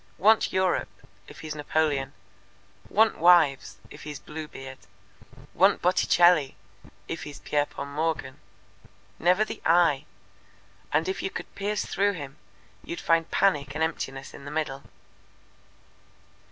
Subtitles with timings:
[0.17, 2.13] 'Want Europe,' if he's Napoleon;
[2.89, 4.79] 'want wives,' if he's Bluebeard;
[5.53, 6.55] 'want Botticelli,'
[7.07, 8.39] if he's Pierpont Morgan.
[9.19, 10.05] Never the 'I';
[10.91, 12.37] and if you could pierce through him,
[12.83, 14.81] you'd find panic and emptiness in the middle."